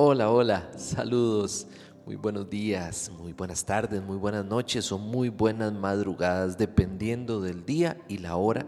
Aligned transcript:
Hola, 0.00 0.30
hola, 0.30 0.70
saludos, 0.76 1.66
muy 2.06 2.14
buenos 2.14 2.48
días, 2.48 3.10
muy 3.18 3.32
buenas 3.32 3.64
tardes, 3.64 4.00
muy 4.00 4.16
buenas 4.16 4.44
noches 4.44 4.92
o 4.92 4.98
muy 4.98 5.28
buenas 5.28 5.72
madrugadas, 5.72 6.56
dependiendo 6.56 7.40
del 7.40 7.66
día 7.66 7.98
y 8.06 8.18
la 8.18 8.36
hora 8.36 8.64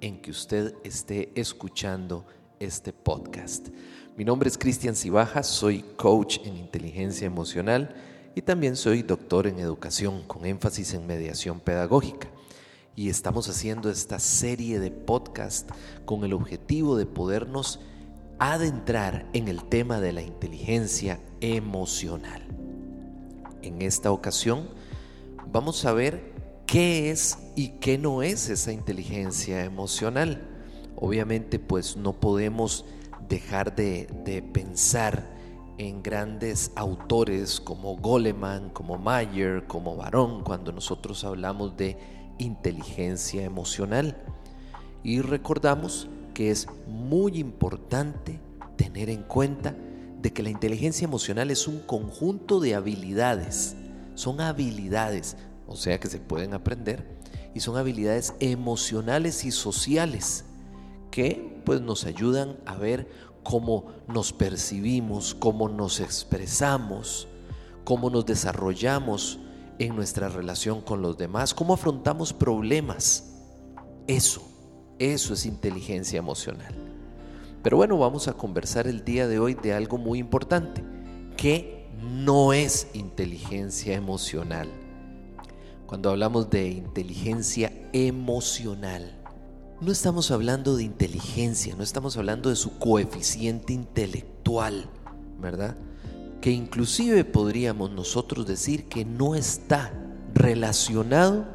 en 0.00 0.22
que 0.22 0.30
usted 0.30 0.74
esté 0.82 1.32
escuchando 1.34 2.24
este 2.60 2.94
podcast. 2.94 3.68
Mi 4.16 4.24
nombre 4.24 4.48
es 4.48 4.56
Cristian 4.56 4.96
Cibaja, 4.96 5.42
soy 5.42 5.84
coach 5.98 6.38
en 6.46 6.56
inteligencia 6.56 7.26
emocional 7.26 7.94
y 8.34 8.40
también 8.40 8.74
soy 8.74 9.02
doctor 9.02 9.46
en 9.48 9.58
educación 9.58 10.22
con 10.26 10.46
énfasis 10.46 10.94
en 10.94 11.06
mediación 11.06 11.60
pedagógica. 11.60 12.30
Y 12.96 13.10
estamos 13.10 13.50
haciendo 13.50 13.90
esta 13.90 14.18
serie 14.18 14.80
de 14.80 14.90
podcast 14.90 15.68
con 16.06 16.24
el 16.24 16.32
objetivo 16.32 16.96
de 16.96 17.04
podernos 17.04 17.80
adentrar 18.40 19.26
en 19.34 19.48
el 19.48 19.62
tema 19.64 20.00
de 20.00 20.14
la 20.14 20.22
inteligencia 20.22 21.20
emocional. 21.42 22.42
En 23.60 23.82
esta 23.82 24.10
ocasión 24.10 24.70
vamos 25.52 25.84
a 25.84 25.92
ver 25.92 26.32
qué 26.66 27.10
es 27.10 27.36
y 27.54 27.68
qué 27.80 27.98
no 27.98 28.22
es 28.22 28.48
esa 28.48 28.72
inteligencia 28.72 29.62
emocional. 29.62 30.48
Obviamente 30.96 31.58
pues 31.58 31.98
no 31.98 32.14
podemos 32.14 32.86
dejar 33.28 33.76
de, 33.76 34.08
de 34.24 34.40
pensar 34.40 35.28
en 35.76 36.02
grandes 36.02 36.72
autores 36.76 37.60
como 37.60 37.98
Goleman, 37.98 38.70
como 38.70 38.96
Mayer, 38.96 39.66
como 39.66 39.96
Barón, 39.96 40.44
cuando 40.44 40.72
nosotros 40.72 41.24
hablamos 41.24 41.76
de 41.76 41.98
inteligencia 42.38 43.44
emocional. 43.44 44.16
Y 45.02 45.20
recordamos 45.20 46.08
que 46.40 46.50
es 46.50 46.68
muy 46.86 47.38
importante 47.38 48.40
tener 48.76 49.10
en 49.10 49.24
cuenta 49.24 49.76
de 50.22 50.32
que 50.32 50.42
la 50.42 50.48
inteligencia 50.48 51.04
emocional 51.04 51.50
es 51.50 51.68
un 51.68 51.80
conjunto 51.80 52.60
de 52.60 52.74
habilidades. 52.74 53.76
Son 54.14 54.40
habilidades, 54.40 55.36
o 55.66 55.76
sea 55.76 56.00
que 56.00 56.08
se 56.08 56.18
pueden 56.18 56.54
aprender, 56.54 57.18
y 57.54 57.60
son 57.60 57.76
habilidades 57.76 58.32
emocionales 58.40 59.44
y 59.44 59.50
sociales 59.50 60.46
que 61.10 61.60
pues 61.66 61.82
nos 61.82 62.06
ayudan 62.06 62.56
a 62.64 62.74
ver 62.74 63.06
cómo 63.42 63.88
nos 64.08 64.32
percibimos, 64.32 65.34
cómo 65.34 65.68
nos 65.68 66.00
expresamos, 66.00 67.28
cómo 67.84 68.08
nos 68.08 68.24
desarrollamos 68.24 69.40
en 69.78 69.94
nuestra 69.94 70.30
relación 70.30 70.80
con 70.80 71.02
los 71.02 71.18
demás, 71.18 71.52
cómo 71.52 71.74
afrontamos 71.74 72.32
problemas. 72.32 73.24
Eso 74.06 74.49
eso 75.00 75.32
es 75.34 75.46
inteligencia 75.46 76.18
emocional. 76.18 76.74
Pero 77.62 77.78
bueno, 77.78 77.98
vamos 77.98 78.28
a 78.28 78.34
conversar 78.34 78.86
el 78.86 79.04
día 79.04 79.26
de 79.26 79.38
hoy 79.38 79.54
de 79.54 79.72
algo 79.72 79.98
muy 79.98 80.18
importante, 80.18 80.84
que 81.36 81.88
no 82.02 82.52
es 82.52 82.88
inteligencia 82.94 83.94
emocional. 83.94 84.68
Cuando 85.86 86.10
hablamos 86.10 86.50
de 86.50 86.68
inteligencia 86.68 87.72
emocional, 87.92 89.16
no 89.80 89.90
estamos 89.90 90.30
hablando 90.30 90.76
de 90.76 90.84
inteligencia, 90.84 91.74
no 91.74 91.82
estamos 91.82 92.18
hablando 92.18 92.50
de 92.50 92.56
su 92.56 92.78
coeficiente 92.78 93.72
intelectual, 93.72 94.88
¿verdad? 95.40 95.76
Que 96.42 96.50
inclusive 96.50 97.24
podríamos 97.24 97.90
nosotros 97.90 98.46
decir 98.46 98.84
que 98.84 99.06
no 99.06 99.34
está 99.34 99.92
relacionado 100.34 101.46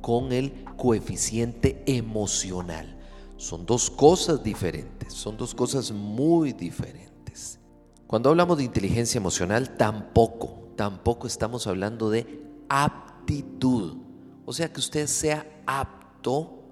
con 0.00 0.32
el 0.32 0.65
coeficiente 0.76 1.82
emocional. 1.86 2.96
Son 3.36 3.66
dos 3.66 3.90
cosas 3.90 4.42
diferentes, 4.42 5.12
son 5.12 5.36
dos 5.36 5.54
cosas 5.54 5.92
muy 5.92 6.52
diferentes. 6.52 7.60
Cuando 8.06 8.30
hablamos 8.30 8.58
de 8.58 8.64
inteligencia 8.64 9.18
emocional, 9.18 9.76
tampoco, 9.76 10.70
tampoco 10.76 11.26
estamos 11.26 11.66
hablando 11.66 12.08
de 12.08 12.44
aptitud. 12.68 13.96
O 14.44 14.52
sea, 14.52 14.72
que 14.72 14.80
usted 14.80 15.06
sea 15.06 15.46
apto 15.66 16.62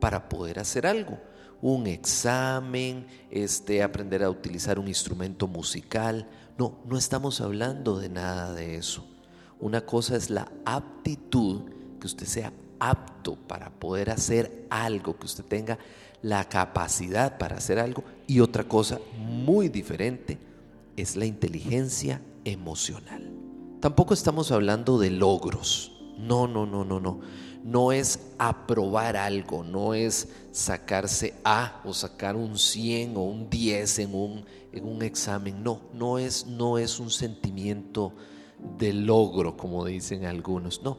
para 0.00 0.28
poder 0.28 0.58
hacer 0.58 0.86
algo. 0.86 1.18
Un 1.60 1.86
examen, 1.86 3.06
este, 3.30 3.82
aprender 3.82 4.24
a 4.24 4.30
utilizar 4.30 4.80
un 4.80 4.88
instrumento 4.88 5.46
musical. 5.46 6.28
No, 6.58 6.80
no 6.84 6.98
estamos 6.98 7.40
hablando 7.40 7.98
de 8.00 8.08
nada 8.08 8.52
de 8.52 8.74
eso. 8.74 9.06
Una 9.60 9.82
cosa 9.82 10.16
es 10.16 10.28
la 10.28 10.50
aptitud, 10.64 11.62
que 12.00 12.08
usted 12.08 12.26
sea 12.26 12.52
apto 12.82 13.36
para 13.36 13.70
poder 13.70 14.10
hacer 14.10 14.66
algo, 14.68 15.16
que 15.16 15.26
usted 15.26 15.44
tenga 15.44 15.78
la 16.20 16.48
capacidad 16.48 17.38
para 17.38 17.56
hacer 17.56 17.78
algo. 17.78 18.02
Y 18.26 18.40
otra 18.40 18.64
cosa 18.64 18.98
muy 19.16 19.68
diferente 19.68 20.38
es 20.96 21.14
la 21.16 21.24
inteligencia 21.24 22.20
emocional. 22.44 23.30
Tampoco 23.80 24.14
estamos 24.14 24.50
hablando 24.50 24.98
de 24.98 25.10
logros. 25.10 25.92
No, 26.18 26.48
no, 26.48 26.66
no, 26.66 26.84
no, 26.84 27.00
no. 27.00 27.20
No 27.64 27.92
es 27.92 28.18
aprobar 28.38 29.16
algo, 29.16 29.62
no 29.62 29.94
es 29.94 30.28
sacarse 30.50 31.34
A 31.44 31.80
o 31.84 31.94
sacar 31.94 32.34
un 32.34 32.58
100 32.58 33.16
o 33.16 33.20
un 33.22 33.48
10 33.48 33.98
en 34.00 34.14
un, 34.14 34.44
en 34.72 34.84
un 34.84 35.02
examen. 35.02 35.62
No, 35.62 35.80
no 35.94 36.18
es, 36.18 36.46
no 36.46 36.78
es 36.78 36.98
un 36.98 37.10
sentimiento 37.10 38.12
de 38.78 38.92
logro, 38.92 39.56
como 39.56 39.84
dicen 39.84 40.24
algunos. 40.24 40.82
No, 40.82 40.98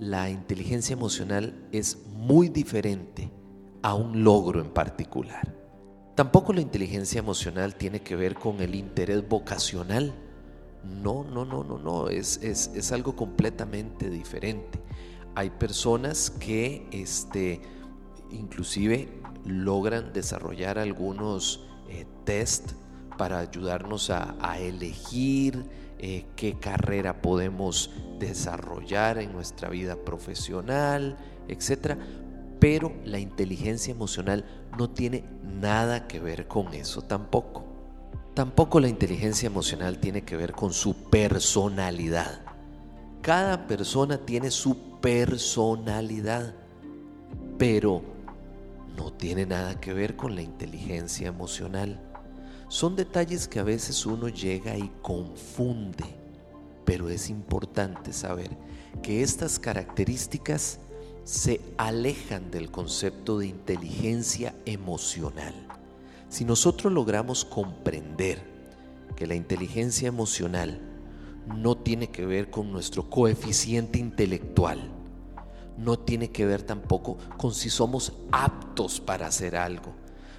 la 0.00 0.30
inteligencia 0.30 0.94
emocional 0.94 1.68
es 1.72 1.98
muy 2.08 2.48
diferente 2.48 3.30
a 3.82 3.94
un 3.94 4.24
logro 4.24 4.60
en 4.60 4.70
particular. 4.70 5.54
Tampoco 6.14 6.52
la 6.52 6.60
inteligencia 6.60 7.18
emocional 7.18 7.74
tiene 7.74 8.02
que 8.02 8.16
ver 8.16 8.34
con 8.34 8.60
el 8.60 8.74
interés 8.74 9.26
vocacional. 9.26 10.12
No, 10.84 11.24
no, 11.24 11.44
no, 11.44 11.64
no, 11.64 11.78
no, 11.78 12.08
es, 12.08 12.38
es, 12.42 12.92
algo 12.92 13.16
completamente 13.16 14.10
diferente. 14.10 14.80
Hay 15.34 15.50
personas 15.50 16.30
que 16.30 16.86
este, 16.90 17.62
inclusive 18.30 19.08
logran 19.46 20.12
desarrollar 20.12 20.78
algunos 20.78 21.68
eh, 21.88 22.06
test 22.24 22.72
para 23.16 23.38
ayudarnos 23.38 24.10
a, 24.10 24.58
elegir 24.58 25.64
eh, 25.98 26.26
qué 26.36 26.58
carrera 26.58 27.22
podemos 27.22 27.90
desarrollar 28.18 29.18
en 29.18 29.32
nuestra 29.32 29.68
vida 29.68 29.96
profesional, 29.96 31.16
etc. 31.48 31.96
Pero 32.58 32.92
la 33.04 33.18
inteligencia 33.18 33.92
emocional 33.92 34.44
no 34.78 34.90
tiene 34.90 35.24
nada 35.42 36.06
que 36.06 36.20
ver 36.20 36.48
con 36.48 36.74
eso 36.74 37.02
tampoco. 37.02 37.64
Tampoco 38.34 38.80
la 38.80 38.88
inteligencia 38.88 39.46
emocional 39.46 39.98
tiene 39.98 40.22
que 40.22 40.36
ver 40.36 40.52
con 40.52 40.72
su 40.72 40.94
personalidad. 40.94 42.40
Cada 43.20 43.66
persona 43.66 44.18
tiene 44.18 44.50
su 44.50 45.00
personalidad, 45.00 46.54
pero 47.58 48.02
no 48.96 49.12
tiene 49.12 49.46
nada 49.46 49.80
que 49.80 49.92
ver 49.92 50.16
con 50.16 50.34
la 50.34 50.42
inteligencia 50.42 51.28
emocional. 51.28 52.00
Son 52.72 52.96
detalles 52.96 53.48
que 53.48 53.60
a 53.60 53.64
veces 53.64 54.06
uno 54.06 54.30
llega 54.30 54.78
y 54.78 54.90
confunde, 55.02 56.06
pero 56.86 57.10
es 57.10 57.28
importante 57.28 58.14
saber 58.14 58.48
que 59.02 59.22
estas 59.22 59.58
características 59.58 60.78
se 61.22 61.60
alejan 61.76 62.50
del 62.50 62.70
concepto 62.70 63.38
de 63.38 63.48
inteligencia 63.48 64.54
emocional. 64.64 65.52
Si 66.30 66.46
nosotros 66.46 66.90
logramos 66.90 67.44
comprender 67.44 68.42
que 69.16 69.26
la 69.26 69.34
inteligencia 69.34 70.08
emocional 70.08 70.80
no 71.54 71.76
tiene 71.76 72.08
que 72.08 72.24
ver 72.24 72.48
con 72.48 72.72
nuestro 72.72 73.10
coeficiente 73.10 73.98
intelectual, 73.98 74.80
no 75.76 75.98
tiene 75.98 76.30
que 76.30 76.46
ver 76.46 76.62
tampoco 76.62 77.18
con 77.36 77.52
si 77.52 77.68
somos 77.68 78.14
aptos 78.30 78.98
para 78.98 79.26
hacer 79.26 79.56
algo, 79.56 79.92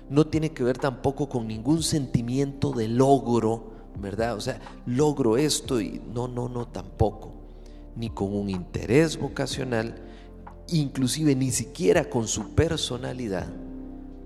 no 0.10 0.28
tiene 0.28 0.52
que 0.52 0.64
ver 0.64 0.78
tampoco 0.78 1.30
con 1.30 1.48
ningún 1.48 1.84
sentimiento 1.84 2.72
de 2.72 2.88
logro, 2.88 3.72
¿verdad? 4.00 4.36
O 4.36 4.42
sea, 4.42 4.60
logro 4.86 5.38
esto 5.38 5.80
y 5.80 6.02
no, 6.14 6.28
no, 6.28 6.50
no, 6.50 6.68
tampoco. 6.68 7.34
Ni 7.96 8.10
con 8.10 8.36
un 8.36 8.50
interés 8.50 9.18
vocacional, 9.18 9.96
inclusive 10.68 11.36
ni 11.36 11.52
siquiera 11.52 12.10
con 12.10 12.28
su 12.28 12.56
personalidad, 12.56 13.48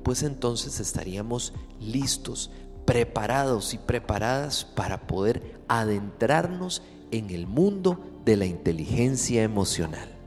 pues 0.04 0.24
entonces 0.24 0.80
estaríamos 0.80 1.54
listos, 1.80 2.52
preparados 2.86 3.74
y 3.74 3.78
preparadas 3.78 4.64
para 4.64 5.06
poder 5.06 5.60
adentrarnos 5.68 6.82
en 7.12 7.30
el 7.30 7.48
mundo 7.48 8.00
de 8.24 8.38
la 8.38 8.46
inteligencia 8.46 9.44
emocional. 9.44 10.18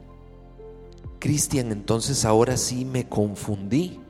Cristian, 1.19 1.70
entonces 1.70 2.25
ahora 2.25 2.56
sí 2.56 2.85
me 2.85 3.08
confundí. 3.08 4.00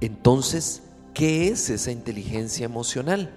Entonces, 0.00 0.82
¿qué 1.12 1.48
es 1.48 1.70
esa 1.70 1.92
inteligencia 1.92 2.64
emocional? 2.64 3.30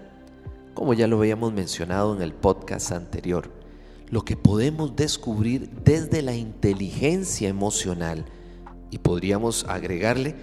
Como 0.74 0.94
ya 0.94 1.08
lo 1.08 1.18
habíamos 1.18 1.54
mencionado 1.54 2.16
en 2.16 2.22
el 2.22 2.34
podcast 2.34 2.92
anterior, 2.92 3.52
lo 4.10 4.24
que 4.24 4.36
podemos 4.36 4.96
descubrir 4.96 5.70
desde 5.84 6.22
la 6.22 6.36
inteligencia 6.36 7.50
emocional 7.50 8.26
y 8.90 9.00
podríamos 9.00 9.66
agregarle 9.66 10.36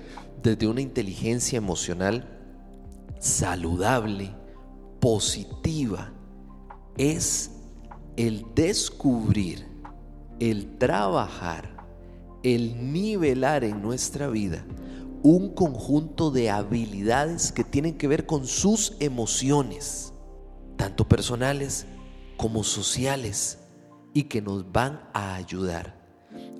desde 0.42 0.66
una 0.66 0.80
inteligencia 0.80 1.56
emocional 1.56 2.28
saludable, 3.18 4.34
positiva 5.00 6.12
es 6.96 7.50
el 8.16 8.46
descubrir, 8.54 9.66
el 10.40 10.78
trabajar, 10.78 11.86
el 12.42 12.92
nivelar 12.92 13.64
en 13.64 13.82
nuestra 13.82 14.28
vida 14.28 14.64
un 15.24 15.54
conjunto 15.54 16.30
de 16.30 16.50
habilidades 16.50 17.50
que 17.50 17.64
tienen 17.64 17.96
que 17.96 18.06
ver 18.06 18.26
con 18.26 18.46
sus 18.46 18.94
emociones, 19.00 20.12
tanto 20.76 21.08
personales 21.08 21.86
como 22.36 22.62
sociales, 22.62 23.58
y 24.12 24.24
que 24.24 24.42
nos 24.42 24.70
van 24.70 25.00
a 25.14 25.34
ayudar 25.34 25.98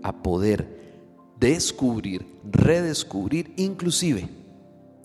a 0.02 0.22
poder 0.22 1.04
descubrir, 1.38 2.40
redescubrir 2.42 3.52
inclusive 3.58 4.30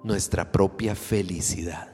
nuestra 0.06 0.54
propia 0.54 0.96
felicidad. 0.96 1.90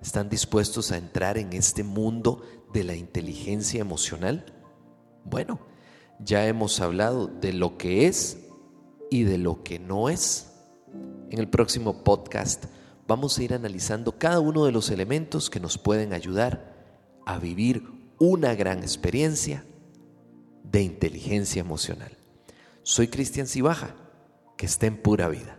¿Están 0.00 0.30
dispuestos 0.30 0.92
a 0.92 0.96
entrar 0.96 1.36
en 1.36 1.52
este 1.52 1.84
mundo 1.84 2.40
de 2.72 2.84
la 2.84 2.96
inteligencia 2.96 3.82
emocional? 3.82 4.46
Bueno, 5.24 5.60
ya 6.18 6.46
hemos 6.46 6.80
hablado 6.80 7.26
de 7.26 7.52
lo 7.52 7.76
que 7.76 8.06
es 8.06 8.47
y 9.10 9.24
de 9.24 9.38
lo 9.38 9.62
que 9.62 9.78
no 9.78 10.08
es. 10.08 10.52
En 11.30 11.38
el 11.38 11.48
próximo 11.48 12.04
podcast 12.04 12.66
vamos 13.06 13.38
a 13.38 13.42
ir 13.42 13.54
analizando 13.54 14.18
cada 14.18 14.40
uno 14.40 14.64
de 14.64 14.72
los 14.72 14.90
elementos 14.90 15.50
que 15.50 15.60
nos 15.60 15.78
pueden 15.78 16.12
ayudar 16.12 16.74
a 17.26 17.38
vivir 17.38 17.84
una 18.18 18.54
gran 18.54 18.78
experiencia 18.78 19.64
de 20.62 20.82
inteligencia 20.82 21.60
emocional. 21.60 22.16
Soy 22.82 23.08
Cristian 23.08 23.46
Cibaja, 23.46 23.94
que 24.56 24.66
esté 24.66 24.86
en 24.86 25.00
pura 25.00 25.28
vida. 25.28 25.57